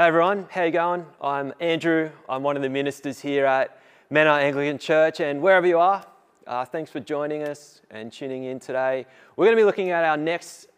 [0.00, 1.04] Hey everyone, how you going?
[1.20, 2.08] I'm Andrew.
[2.26, 3.78] I'm one of the ministers here at
[4.10, 6.02] Menai Anglican Church, and wherever you are,
[6.46, 9.04] uh, thanks for joining us and tuning in today.
[9.36, 10.68] We're going to be looking at our next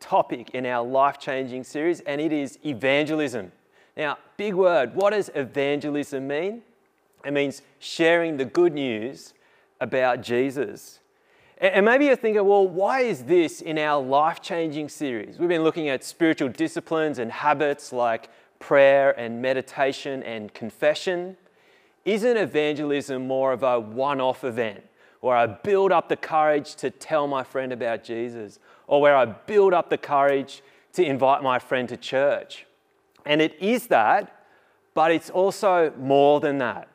[0.00, 3.52] topic in our life-changing series, and it is evangelism.
[3.96, 4.96] Now, big word.
[4.96, 6.62] What does evangelism mean?
[7.24, 9.32] It means sharing the good news
[9.80, 10.98] about Jesus.
[11.56, 15.38] And maybe you're thinking, well, why is this in our life changing series?
[15.38, 18.28] We've been looking at spiritual disciplines and habits like
[18.62, 21.36] prayer and meditation and confession.
[22.04, 24.84] Isn't evangelism more of a one off event
[25.20, 29.24] where I build up the courage to tell my friend about Jesus or where I
[29.24, 30.62] build up the courage
[30.94, 32.66] to invite my friend to church?
[33.26, 34.44] And it is that,
[34.94, 36.88] but it's also more than that.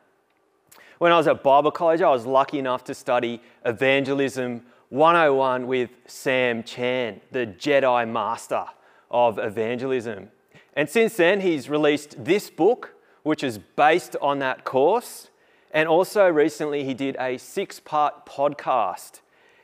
[1.00, 5.90] When I was at Bible college, I was lucky enough to study Evangelism 101 with
[6.06, 8.66] Sam Chan, the Jedi master
[9.12, 10.30] of evangelism.
[10.78, 15.32] And since then, he's released this book, which is based on that course.
[15.72, 19.22] And also recently, he did a six part podcast.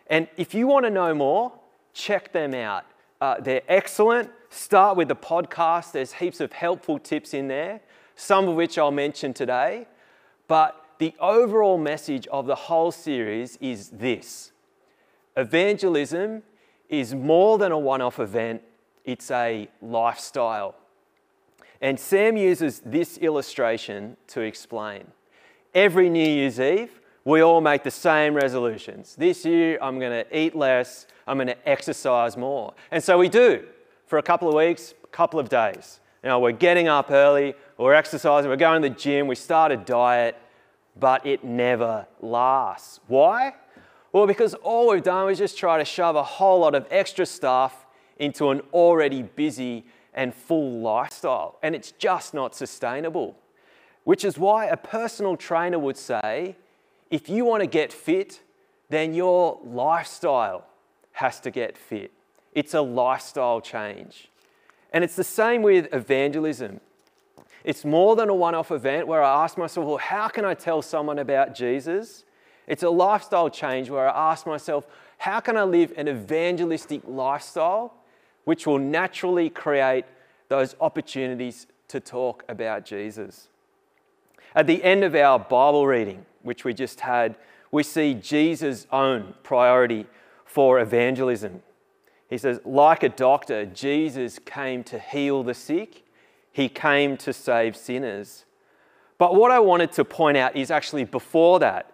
[0.07, 1.53] And if you want to know more,
[1.93, 2.85] check them out.
[3.21, 4.31] Uh, they're excellent.
[4.49, 7.81] Start with the podcast, there's heaps of helpful tips in there,
[8.15, 9.85] some of which I'll mention today.
[10.47, 14.51] But the overall message of the whole series is this
[15.37, 16.41] evangelism
[16.89, 18.63] is more than a one off event,
[19.05, 20.75] it's a lifestyle.
[21.83, 25.03] And Sam uses this illustration to explain.
[25.75, 29.17] Every New Year's Eve, we all make the same resolutions.
[29.17, 32.73] This year, I'm going to eat less, I'm going to exercise more.
[32.89, 33.65] And so we do
[34.05, 35.99] for a couple of weeks, a couple of days.
[36.23, 39.73] You know, we're getting up early, we're exercising, we're going to the gym, we start
[39.73, 40.37] a diet,
[40.97, 43.01] but it never lasts.
[43.07, 43.55] Why?
[44.13, 47.25] Well, because all we've done is just try to shove a whole lot of extra
[47.25, 47.85] stuff
[48.17, 53.35] into an already busy and full lifestyle, and it's just not sustainable.
[54.03, 56.55] Which is why a personal trainer would say
[57.09, 58.41] if you want to get fit,
[58.89, 60.65] then your lifestyle
[61.13, 62.11] has to get fit.
[62.53, 64.29] It's a lifestyle change.
[64.91, 66.79] And it's the same with evangelism.
[67.63, 70.53] It's more than a one off event where I ask myself, well, how can I
[70.53, 72.25] tell someone about Jesus?
[72.67, 74.85] It's a lifestyle change where I ask myself,
[75.17, 77.93] how can I live an evangelistic lifestyle
[78.45, 80.05] which will naturally create
[80.49, 83.47] those opportunities to talk about Jesus?
[84.55, 87.35] At the end of our Bible reading, which we just had,
[87.71, 90.05] we see Jesus' own priority
[90.45, 91.63] for evangelism.
[92.29, 96.03] He says, like a doctor, Jesus came to heal the sick
[96.53, 98.45] he came to save sinners.
[99.17, 101.91] But what I wanted to point out is actually before that,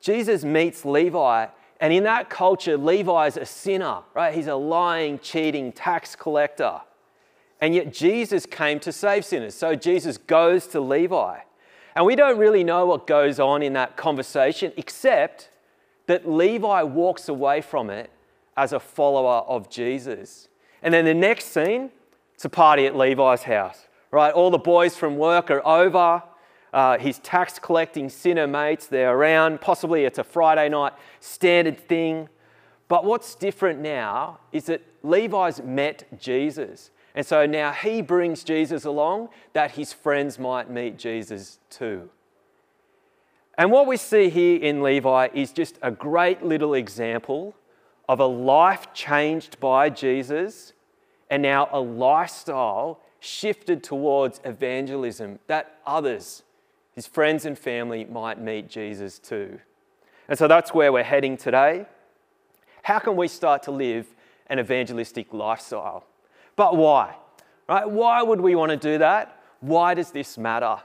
[0.00, 1.46] Jesus meets Levi,
[1.80, 4.34] and in that culture, Levi's a sinner, right?
[4.34, 6.80] He's a lying, cheating tax collector.
[7.60, 9.54] And yet Jesus came to save sinners.
[9.54, 11.38] So Jesus goes to Levi.
[11.94, 15.50] And we don't really know what goes on in that conversation, except
[16.06, 18.10] that Levi walks away from it
[18.56, 20.48] as a follower of Jesus.
[20.82, 21.90] And then the next scene,
[22.34, 23.86] it's a party at Levi's house
[24.16, 24.32] right?
[24.32, 26.22] All the boys from work are over.
[26.76, 29.62] Uh, his tax collecting sinner mates, they're around.
[29.62, 32.28] Possibly it's a Friday night standard thing.
[32.86, 36.90] But what's different now is that Levi's met Jesus.
[37.14, 42.10] And so now he brings Jesus along that his friends might meet Jesus too.
[43.56, 47.54] And what we see here in Levi is just a great little example
[48.06, 50.74] of a life changed by Jesus
[51.30, 56.42] and now a lifestyle shifted towards evangelism that others,
[56.96, 59.60] his friends and family, might meet Jesus too.
[60.28, 61.86] And so that's where we're heading today.
[62.82, 64.06] How can we start to live
[64.48, 66.04] an evangelistic lifestyle?
[66.56, 67.14] But why?
[67.68, 67.88] Right?
[67.88, 69.40] Why would we want to do that?
[69.60, 70.78] Why does this matter?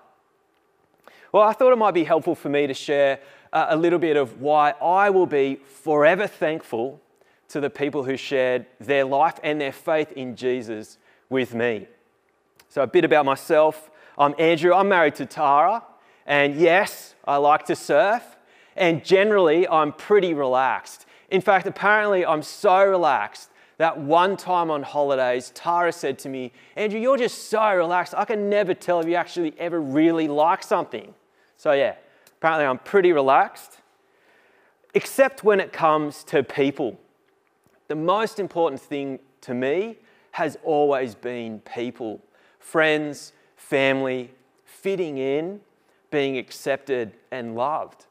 [1.32, 3.20] Well, I thought it might be helpful for me to share
[3.54, 7.02] a little bit of why I will be forever thankful
[7.50, 10.98] to the people who shared their life and their faith in Jesus
[11.30, 11.88] with me.
[12.70, 13.90] So, a bit about myself.
[14.18, 15.84] I'm Andrew, I'm married to Tara,
[16.26, 18.24] and yes, I like to surf,
[18.76, 21.06] and generally, I'm pretty relaxed.
[21.30, 26.52] In fact, apparently, I'm so relaxed that one time on holidays, Tara said to me,
[26.76, 28.14] Andrew, you're just so relaxed.
[28.16, 31.14] I can never tell if you actually ever really like something.
[31.58, 31.96] So, yeah,
[32.38, 33.80] apparently, I'm pretty relaxed,
[34.94, 37.00] except when it comes to people.
[37.88, 39.98] The most important thing to me
[40.32, 42.22] has always been people
[42.60, 44.32] friends, family,
[44.64, 45.60] fitting in,
[46.12, 48.06] being accepted and loved.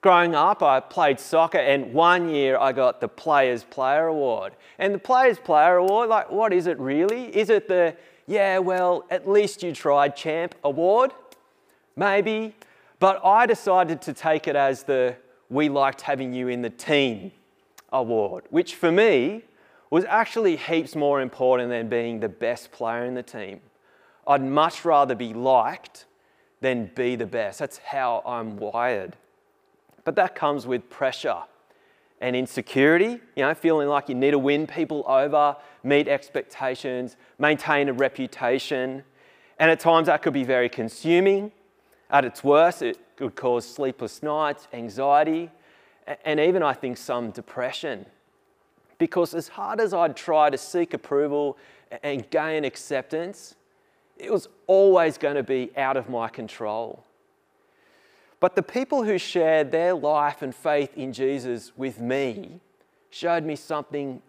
[0.00, 4.54] Growing up, I played soccer, and one year I got the Players Player Award.
[4.78, 7.34] And the Players Player Award, like, what is it really?
[7.34, 7.96] Is it the
[8.26, 11.12] yeah, well, at least you tried, champ award.
[11.96, 12.54] Maybe.
[12.98, 15.16] But I decided to take it as the
[15.50, 17.32] we liked having you in the team
[17.92, 19.42] award, which for me
[19.90, 23.60] was actually heaps more important than being the best player in the team.
[24.26, 26.06] I'd much rather be liked
[26.60, 27.58] than be the best.
[27.58, 29.16] That's how I'm wired.
[30.04, 31.42] But that comes with pressure
[32.20, 37.88] and insecurity, you know, feeling like you need to win people over, meet expectations, maintain
[37.88, 39.02] a reputation.
[39.58, 41.52] And at times that could be very consuming.
[42.10, 45.50] At its worst, it could cause sleepless nights, anxiety,
[46.24, 48.06] and even, I think, some depression.
[48.98, 51.58] Because as hard as I'd try to seek approval
[52.02, 53.54] and gain acceptance,
[54.16, 57.04] it was always going to be out of my control.
[58.40, 62.60] But the people who shared their life and faith in Jesus with me
[63.10, 64.20] showed me something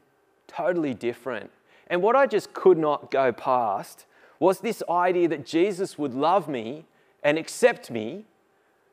[0.48, 1.52] totally different.
[1.88, 4.06] And what I just could not go past
[4.40, 6.86] was this idea that Jesus would love me
[7.24, 8.26] and accept me,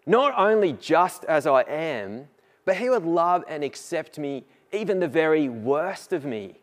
[0.06, 2.28] not only just as I am,
[2.64, 6.61] but he would love and accept me, even the very worst of me.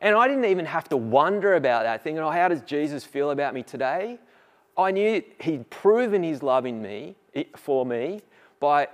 [0.00, 3.30] And I didn't even have to wonder about that, thinking, oh, how does Jesus feel
[3.30, 4.18] about me today?
[4.76, 7.16] I knew he'd proven his love in me,
[7.56, 8.22] for me
[8.60, 8.88] by,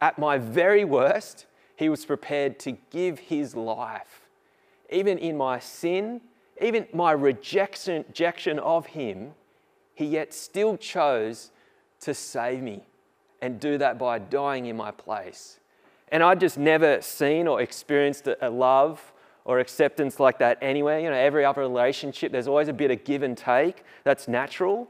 [0.00, 1.46] at my very worst,
[1.76, 4.28] he was prepared to give his life.
[4.90, 6.20] Even in my sin,
[6.60, 9.32] even my rejection, rejection of him,
[9.94, 11.50] he yet still chose
[12.00, 12.82] to save me
[13.40, 15.58] and do that by dying in my place.
[16.08, 19.12] And I'd just never seen or experienced a love
[19.44, 21.00] or acceptance like that anywhere.
[21.00, 23.84] You know, every other relationship, there's always a bit of give and take.
[24.02, 24.88] That's natural,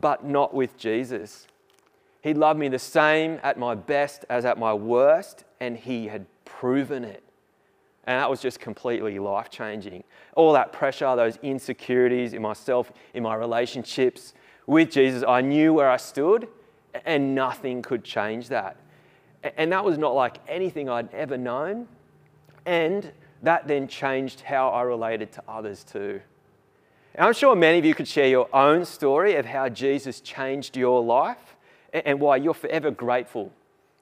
[0.00, 1.46] but not with Jesus.
[2.20, 6.26] He loved me the same at my best as at my worst, and He had
[6.44, 7.22] proven it.
[8.04, 10.04] And that was just completely life changing.
[10.36, 14.32] All that pressure, those insecurities in myself, in my relationships
[14.66, 16.48] with Jesus, I knew where I stood,
[17.04, 18.76] and nothing could change that.
[19.56, 21.88] And that was not like anything I'd ever known.
[22.64, 23.12] And
[23.42, 26.20] that then changed how I related to others too.
[27.14, 30.76] And I'm sure many of you could share your own story of how Jesus changed
[30.76, 31.56] your life
[31.92, 33.52] and why you're forever grateful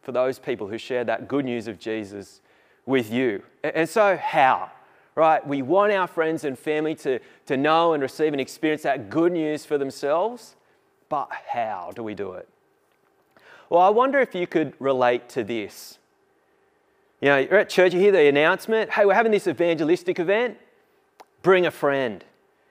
[0.03, 2.41] for those people who share that good news of Jesus
[2.87, 3.43] with you.
[3.63, 4.71] And so, how?
[5.15, 5.47] Right?
[5.47, 9.33] We want our friends and family to, to know and receive and experience that good
[9.33, 10.57] news for themselves,
[11.09, 12.49] but how do we do it?
[13.71, 15.99] Well, I wonder if you could relate to this.
[17.21, 20.59] You know, you're at church, you hear the announcement hey, we're having this evangelistic event,
[21.43, 22.25] bring a friend.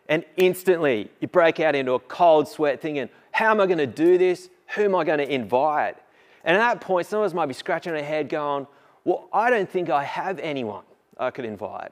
[0.09, 3.87] And instantly you break out into a cold sweat thinking, how am I going to
[3.87, 4.49] do this?
[4.75, 5.95] Who am I going to invite?
[6.43, 8.67] And at that point, some of us might be scratching our head going,
[9.05, 10.83] well, I don't think I have anyone
[11.17, 11.91] I could invite.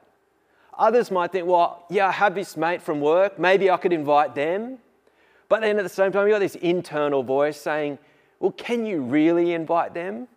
[0.78, 3.38] Others might think, well, yeah, I have this mate from work.
[3.38, 4.78] Maybe I could invite them.
[5.48, 7.98] But then at the same time, you've got this internal voice saying,
[8.40, 10.28] well, can you really invite them?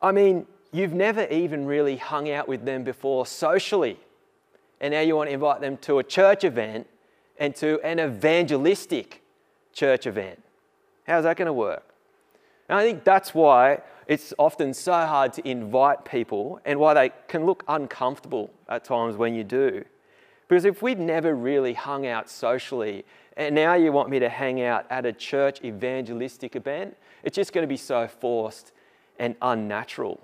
[0.00, 3.98] I mean, you've never even really hung out with them before socially.
[4.80, 6.88] And now you want to invite them to a church event
[7.38, 9.22] and to an evangelistic
[9.72, 10.42] church event.
[11.06, 11.94] How's that going to work?
[12.68, 17.12] And I think that's why it's often so hard to invite people and why they
[17.28, 19.84] can look uncomfortable at times when you do.
[20.48, 23.04] Because if we'd never really hung out socially
[23.36, 27.52] and now you want me to hang out at a church evangelistic event, it's just
[27.52, 28.72] going to be so forced
[29.18, 30.20] and unnatural.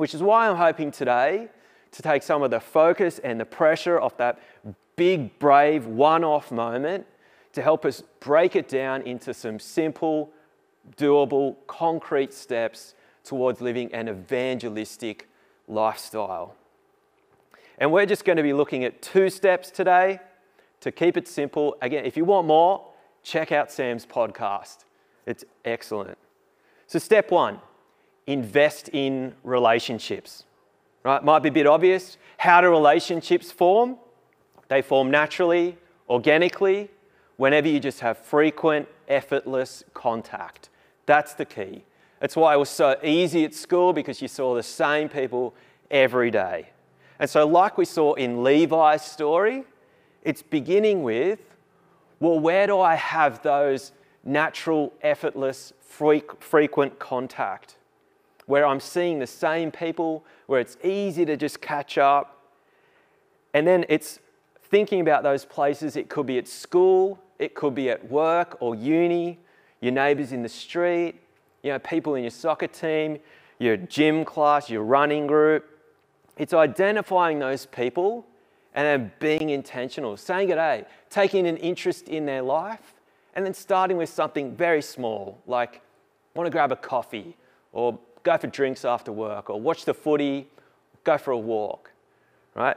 [0.00, 1.50] Which is why I'm hoping today
[1.90, 4.40] to take some of the focus and the pressure off that
[4.96, 7.06] big, brave, one off moment
[7.52, 10.30] to help us break it down into some simple,
[10.96, 15.28] doable, concrete steps towards living an evangelistic
[15.68, 16.54] lifestyle.
[17.76, 20.18] And we're just going to be looking at two steps today
[20.80, 21.76] to keep it simple.
[21.82, 22.86] Again, if you want more,
[23.22, 24.86] check out Sam's podcast.
[25.26, 26.16] It's excellent.
[26.86, 27.60] So, step one
[28.26, 30.44] invest in relationships.
[31.02, 31.22] Right?
[31.22, 32.18] Might be a bit obvious.
[32.38, 33.96] How do relationships form?
[34.68, 35.76] They form naturally,
[36.08, 36.90] organically,
[37.36, 40.68] whenever you just have frequent, effortless contact.
[41.06, 41.84] That's the key.
[42.20, 45.54] That's why it was so easy at school because you saw the same people
[45.90, 46.70] every day.
[47.18, 49.64] And so, like we saw in Levi's story,
[50.22, 51.40] it's beginning with
[52.20, 57.76] well, where do I have those natural, effortless, frequent contact?
[58.50, 62.42] Where I'm seeing the same people, where it's easy to just catch up.
[63.54, 64.18] And then it's
[64.60, 65.94] thinking about those places.
[65.94, 69.38] It could be at school, it could be at work or uni,
[69.80, 71.14] your neighbours in the street,
[71.62, 73.20] you know, people in your soccer team,
[73.60, 75.64] your gym class, your running group.
[76.36, 78.26] It's identifying those people
[78.74, 82.94] and then being intentional, saying good day, taking an interest in their life,
[83.36, 85.82] and then starting with something very small, like
[86.34, 87.36] want to grab a coffee,
[87.72, 90.48] or go for drinks after work, or watch the footy,
[91.04, 91.90] go for a walk,
[92.54, 92.76] right?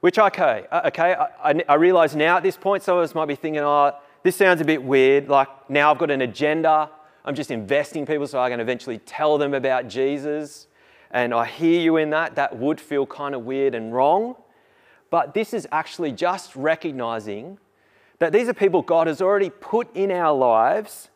[0.00, 3.26] Which, okay, uh, okay, I, I realize now at this point, some of us might
[3.26, 3.92] be thinking, oh,
[4.22, 5.28] this sounds a bit weird.
[5.28, 6.90] Like now I've got an agenda.
[7.24, 10.66] I'm just investing people so I can eventually tell them about Jesus.
[11.10, 12.36] And I hear you in that.
[12.36, 14.36] That would feel kind of weird and wrong.
[15.10, 17.58] But this is actually just recognizing
[18.18, 21.08] that these are people God has already put in our lives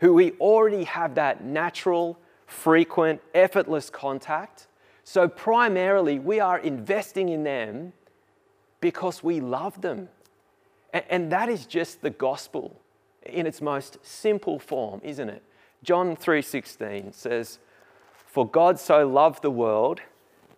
[0.00, 4.68] who we already have that natural, frequent, effortless contact.
[5.04, 7.92] So, primarily, we are investing in them
[8.80, 10.08] because we love them.
[10.92, 12.80] And that is just the gospel
[13.22, 15.42] in its most simple form, isn't it?
[15.82, 17.58] John 3:16 says,
[18.14, 20.00] "For God so loved the world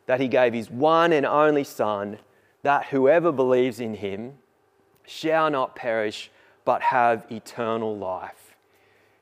[0.07, 2.19] that he gave his one and only son,
[2.63, 4.39] that whoever believes in him
[5.05, 6.31] shall not perish
[6.65, 8.57] but have eternal life."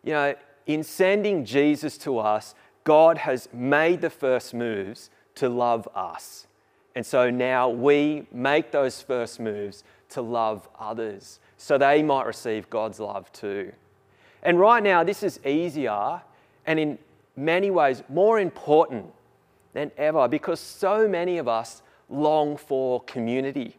[0.03, 0.35] You know,
[0.67, 2.55] in sending Jesus to us,
[2.85, 6.47] God has made the first moves to love us.
[6.95, 12.69] And so now we make those first moves to love others so they might receive
[12.71, 13.73] God's love too.
[14.43, 16.23] And right now, this is easier
[16.67, 16.99] and in
[17.37, 19.13] many ways more important
[19.73, 23.77] than ever because so many of us long for community.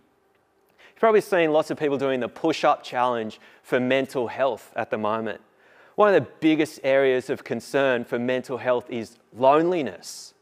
[0.90, 4.90] You've probably seen lots of people doing the push up challenge for mental health at
[4.90, 5.42] the moment.
[5.98, 10.36] One of the biggest areas of concern for mental health is loneliness.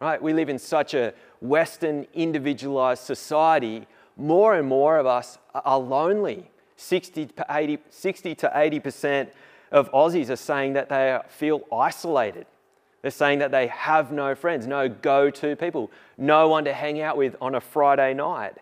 [0.00, 0.22] Right?
[0.22, 6.52] We live in such a Western individualized society more and more of us are lonely.
[6.76, 9.30] 60 to 80, 60 to 80%
[9.72, 12.46] of Aussies are saying that they feel isolated.
[13.00, 17.00] They're saying that they have no friends, no go to people, no one to hang
[17.00, 18.54] out with on a Friday night.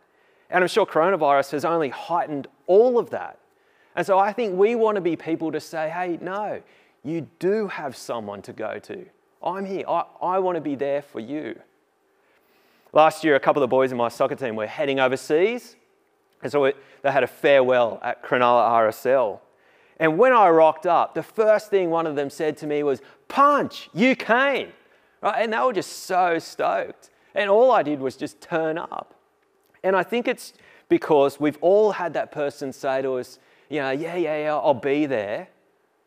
[0.49, 3.40] And I'm sure coronavirus has only heightened all of that.
[3.97, 6.63] And so I think we want to be people to say, hey, no,
[7.03, 9.07] you do have someone to go to.
[9.43, 9.85] I'm here.
[9.89, 11.59] I, I want to be there for you.
[12.93, 15.77] Last year, a couple of the boys in my soccer team were heading overseas,
[16.43, 19.41] and so they had a farewell at Cronulla RSL.
[19.99, 23.03] And when I rocked up, the first thing one of them said to me was,
[23.29, 24.73] Punch, you came.
[25.21, 25.43] Right?
[25.43, 27.11] And they were just so stoked.
[27.35, 29.15] And all I did was just turn up.
[29.85, 30.55] And I think it's
[30.89, 33.39] because we've all had that person say to us,
[33.71, 35.49] you know, yeah, yeah, yeah, I'll be there.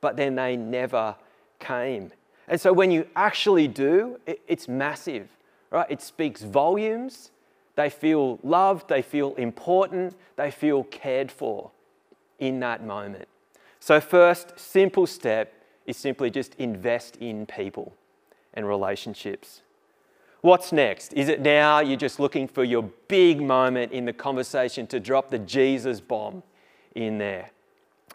[0.02, 1.16] But then they never
[1.60, 2.12] came.
[2.48, 5.30] And so when you actually do, it's massive
[5.74, 5.88] right?
[5.90, 7.32] It speaks volumes.
[7.76, 11.72] They feel loved, they feel important, they feel cared for
[12.38, 13.28] in that moment.
[13.80, 15.52] So, first simple step
[15.86, 17.94] is simply just invest in people
[18.54, 19.62] and relationships.
[20.42, 21.14] What's next?
[21.14, 25.32] Is it now you're just looking for your big moment in the conversation to drop
[25.32, 26.44] the Jesus bomb
[26.96, 27.52] in there?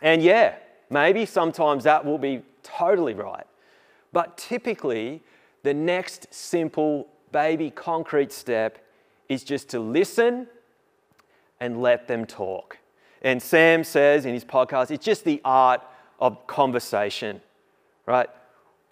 [0.03, 0.57] And yeah,
[0.91, 3.47] maybe sometimes that will be totally right.
[4.13, 5.23] But typically,
[5.63, 8.79] the next simple baby concrete step
[9.29, 10.47] is just to listen
[11.61, 12.79] and let them talk.
[13.23, 15.83] And Sam says in his podcast, it's just the art
[16.21, 17.41] of conversation,
[18.07, 18.29] right?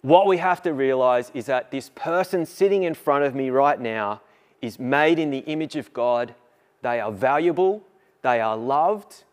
[0.01, 3.79] What we have to realize is that this person sitting in front of me right
[3.79, 4.21] now
[4.61, 6.35] is made in the image of God.
[6.81, 7.83] They are valuable,
[8.21, 9.23] they are loved,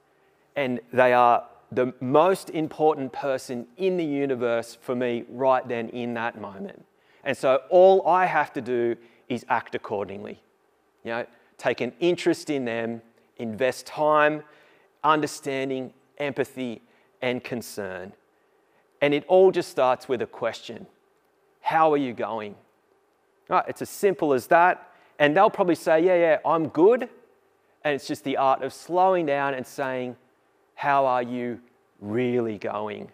[0.56, 6.14] and they are the most important person in the universe for me right then in
[6.14, 6.84] that moment.
[7.24, 8.96] And so all I have to do
[9.28, 10.40] is act accordingly.
[11.02, 11.26] You know,
[11.58, 13.02] take an interest in them,
[13.38, 14.42] invest time,
[15.02, 16.82] understanding, empathy,
[17.20, 18.12] and concern.
[19.00, 20.86] And it all just starts with a question
[21.60, 22.54] How are you going?
[23.48, 24.90] Right, it's as simple as that.
[25.18, 27.08] And they'll probably say, Yeah, yeah, I'm good.
[27.82, 30.16] And it's just the art of slowing down and saying,
[30.74, 31.60] How are you
[32.00, 33.10] really going?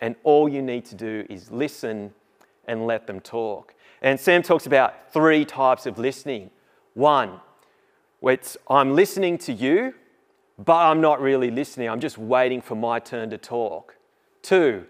[0.00, 2.12] And all you need to do is listen
[2.66, 3.74] and let them talk.
[4.02, 6.50] And Sam talks about three types of listening.
[6.94, 7.40] One,
[8.22, 9.94] it's I'm listening to you,
[10.62, 11.88] but I'm not really listening.
[11.88, 13.96] I'm just waiting for my turn to talk.
[14.42, 14.84] Two,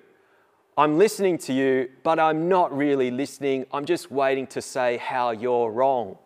[0.77, 3.67] I'm listening to you, but I'm not really listening.
[3.73, 6.19] I'm just waiting to say how you're wrong.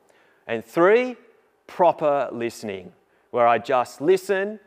[0.47, 1.17] And three,
[1.67, 2.93] proper listening,
[3.31, 4.59] where I just listen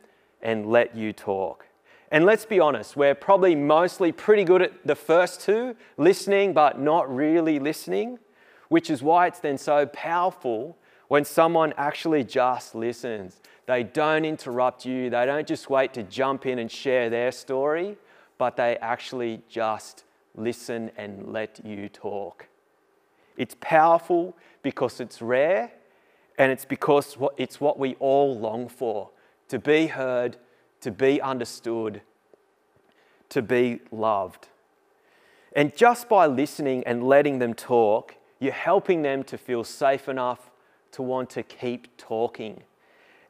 [0.44, 1.68] and let you talk.
[2.12, 6.80] And let's be honest, we're probably mostly pretty good at the first two, listening but
[6.80, 8.20] not really listening,
[8.70, 13.40] which is why it's then so powerful when someone actually just listens.
[13.66, 17.98] They don't interrupt you, they don't just wait to jump in and share their story,
[18.38, 20.04] but they actually just
[20.36, 22.48] listen and let you talk.
[23.38, 25.72] It's powerful because it's rare
[26.38, 29.12] And it's because it's what we all long for
[29.52, 30.38] to be heard,
[30.80, 32.02] to be understood,
[33.28, 34.48] to be loved.
[35.54, 40.50] And just by listening and letting them talk, you're helping them to feel safe enough
[40.94, 42.64] to want to keep talking.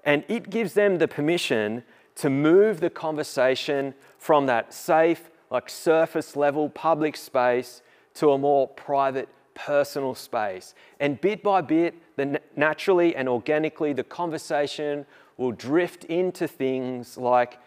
[0.03, 1.83] And it gives them the permission
[2.17, 7.81] to move the conversation from that safe, like surface level public space
[8.13, 10.75] to a more private, personal space.
[10.99, 15.07] And bit by bit, the, naturally and organically, the conversation
[15.41, 17.57] will drift into things like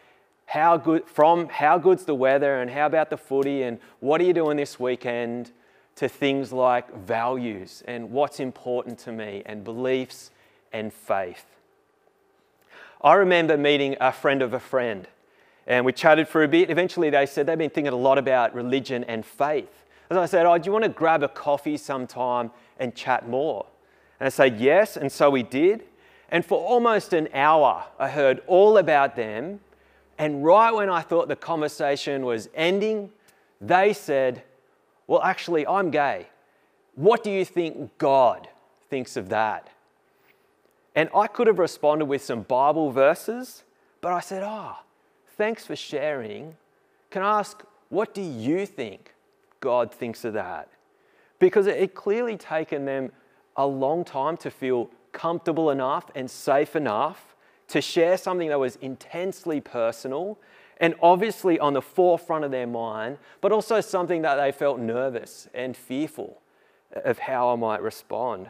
[0.46, 4.24] how good, from how good's the weather and how about the footy and what are
[4.24, 5.50] you doing this weekend
[5.96, 10.30] to things like values and what's important to me and beliefs
[10.72, 11.46] and faith.
[13.02, 15.08] I remember meeting a friend of a friend
[15.66, 16.70] and we chatted for a bit.
[16.70, 19.84] Eventually, they said they've been thinking a lot about religion and faith.
[20.10, 23.66] As I said, Oh, do you want to grab a coffee sometime and chat more?
[24.20, 24.96] And I said, Yes.
[24.96, 25.84] And so we did.
[26.30, 29.60] And for almost an hour, I heard all about them.
[30.18, 33.10] And right when I thought the conversation was ending,
[33.60, 34.42] they said,
[35.06, 36.28] Well, actually, I'm gay.
[36.94, 38.48] What do you think God
[38.88, 39.68] thinks of that?
[40.94, 43.64] And I could have responded with some Bible verses,
[44.00, 44.76] but I said, Oh,
[45.36, 46.56] thanks for sharing.
[47.10, 49.14] Can I ask, what do you think
[49.60, 50.68] God thinks of that?
[51.38, 53.12] Because it clearly taken them
[53.56, 57.34] a long time to feel comfortable enough and safe enough
[57.68, 60.38] to share something that was intensely personal
[60.78, 65.48] and obviously on the forefront of their mind, but also something that they felt nervous
[65.54, 66.42] and fearful
[66.92, 68.48] of how I might respond.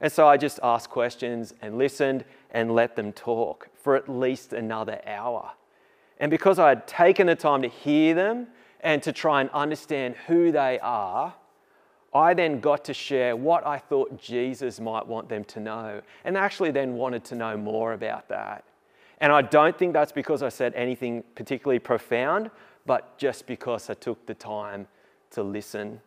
[0.00, 4.52] And so I just asked questions and listened and let them talk for at least
[4.52, 5.52] another hour.
[6.18, 8.46] And because I had taken the time to hear them
[8.80, 11.34] and to try and understand who they are,
[12.16, 16.36] I then got to share what I thought Jesus might want them to know, and
[16.36, 18.64] actually then wanted to know more about that.
[19.18, 22.50] And I don't think that's because I said anything particularly profound,
[22.86, 24.88] but just because I took the time
[25.30, 26.00] to listen.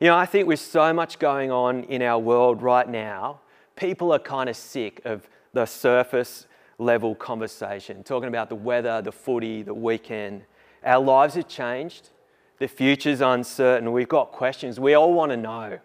[0.00, 3.40] You know, I think with so much going on in our world right now,
[3.76, 6.46] people are kind of sick of the surface
[6.78, 10.42] level conversation, talking about the weather, the footy, the weekend.
[10.84, 12.10] Our lives have changed.
[12.58, 13.90] The future's uncertain.
[13.92, 14.78] We've got questions.
[14.78, 15.80] We all want to know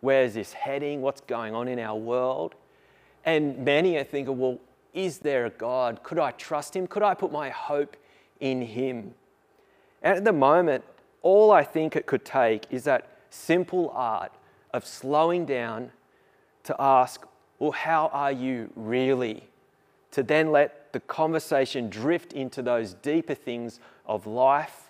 [0.00, 1.00] where's this heading?
[1.00, 2.54] What's going on in our world?
[3.24, 4.58] And many are thinking, well,
[4.94, 6.02] is there a God?
[6.02, 6.86] Could I trust Him?
[6.86, 7.96] Could I put my hope
[8.40, 9.14] in Him?
[10.02, 10.84] And at the moment,
[11.22, 14.32] all I think it could take is that simple art
[14.72, 15.92] of slowing down
[16.64, 17.26] to ask,
[17.58, 19.48] well, how are you really?
[20.12, 24.87] To then let the conversation drift into those deeper things of life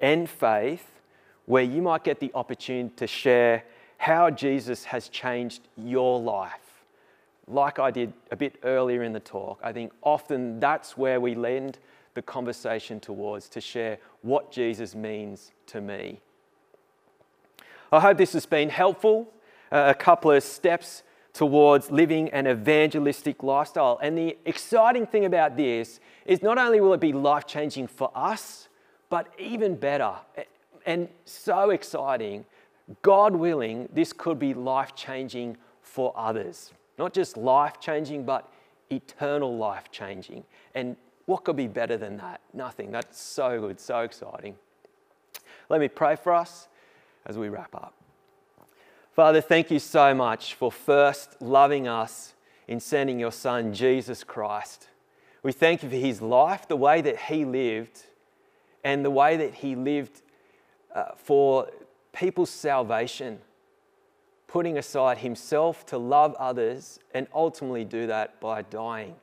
[0.00, 1.00] and faith,
[1.46, 3.64] where you might get the opportunity to share
[3.98, 6.84] how Jesus has changed your life.
[7.46, 11.34] Like I did a bit earlier in the talk, I think often that's where we
[11.34, 11.78] lend
[12.14, 16.20] the conversation towards to share what Jesus means to me.
[17.90, 19.32] I hope this has been helpful.
[19.70, 23.98] Uh, a couple of steps towards living an evangelistic lifestyle.
[24.02, 28.10] And the exciting thing about this is not only will it be life changing for
[28.14, 28.67] us,
[29.10, 30.14] but even better
[30.86, 32.44] and so exciting,
[33.02, 36.72] God willing, this could be life changing for others.
[36.98, 38.50] Not just life changing, but
[38.90, 40.44] eternal life changing.
[40.74, 42.40] And what could be better than that?
[42.54, 42.90] Nothing.
[42.90, 44.56] That's so good, so exciting.
[45.68, 46.68] Let me pray for us
[47.26, 47.94] as we wrap up.
[49.12, 52.34] Father, thank you so much for first loving us
[52.66, 54.88] in sending your Son, Jesus Christ.
[55.42, 58.04] We thank you for his life, the way that he lived,
[58.84, 60.22] and the way that he lived
[60.94, 61.68] uh, for
[62.12, 63.38] people's salvation,
[64.46, 69.14] putting aside himself to love others and ultimately do that by dying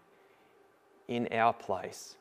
[1.08, 2.16] in our place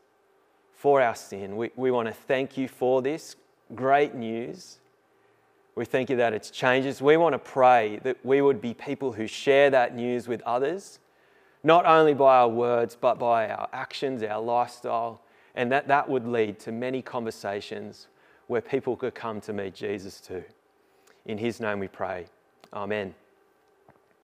[0.73, 1.57] for our sin.
[1.57, 3.37] We, we want to thank you for this
[3.75, 4.79] great news.
[5.75, 7.01] We thank you that it's changes.
[7.01, 10.99] We want to pray that we would be people who share that news with others,
[11.63, 15.21] not only by our words, but by our actions, our lifestyle,
[15.55, 18.09] and that that would lead to many conversations
[18.47, 20.45] where people could come to meet Jesus too.
[21.27, 22.27] In his name we pray.
[22.73, 23.15] Amen.